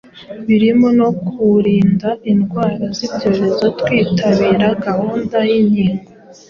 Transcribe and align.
birimo 0.45 0.87
no 0.99 1.09
kuwurinda 1.21 2.09
indwara 2.31 2.85
z’ibyorezo 2.97 3.65
twitabira 3.79 4.67
gahunda 4.85 5.37
y’inkingo. 5.49 6.05